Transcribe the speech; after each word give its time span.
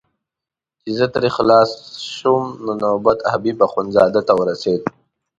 چې 0.81 0.89
زه 0.97 1.05
ترې 1.13 1.29
خلاص 1.37 1.69
شوم 2.17 2.43
نو 2.65 2.71
نوبت 2.81 3.19
حبیب 3.31 3.57
اخندزاده 3.67 4.21
ته 4.27 4.33
ورسېد. 4.39 4.81